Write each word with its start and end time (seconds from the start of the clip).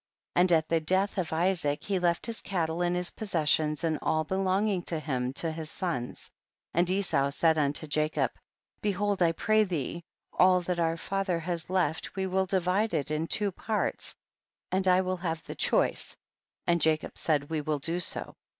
15. 0.33 0.41
And 0.41 0.51
at 0.53 0.67
the 0.67 0.79
death 0.79 1.19
of 1.19 1.31
Isaac, 1.31 1.83
he 1.83 1.99
left 1.99 2.25
his 2.25 2.41
cattle 2.41 2.81
and 2.81 2.95
his 2.95 3.11
possessions 3.11 3.83
and 3.83 3.99
all 4.01 4.23
belonging 4.23 4.81
to 4.85 4.99
him 4.99 5.31
to 5.33 5.51
his 5.51 5.69
sons; 5.69 6.31
and 6.73 6.89
Esau 6.89 7.29
said 7.29 7.59
unto 7.59 7.85
Jacob, 7.85 8.31
behold 8.81 9.21
I 9.21 9.31
pray 9.31 9.63
thee, 9.63 10.03
all 10.33 10.61
that 10.61 10.79
our 10.79 10.97
father 10.97 11.37
has 11.41 11.69
left 11.69 12.15
we 12.15 12.25
will 12.25 12.47
divide 12.47 12.95
it 12.95 13.11
in 13.11 13.27
two 13.27 13.51
parts, 13.51 14.15
and 14.71 14.87
I 14.87 15.01
will 15.01 15.17
have 15.17 15.45
the 15.45 15.53
choice, 15.53 16.15
and 16.65 16.81
Jacob 16.81 17.15
said 17.15 17.51
we 17.51 17.61
will 17.61 17.77
do 17.77 17.99
so. 17.99 18.35